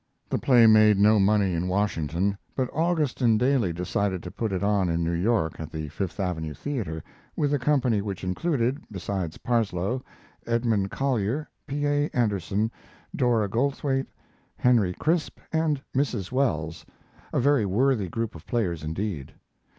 [0.31, 4.89] The play made no money in Washington, but Augustin Daly decided to put it on
[4.89, 7.03] in New York at the Fifth Avenue Theater,
[7.35, 10.01] with a company which included, besides Parsloe,
[10.47, 11.85] Edmund Collier, P.
[11.85, 12.09] A.
[12.15, 12.71] Anderson,
[13.15, 14.07] Dora Goldthwaite,
[14.57, 16.31] Henry Crisp, and Mrs.
[16.31, 16.83] Wells,
[17.31, 19.33] a very worthy group of players indeed.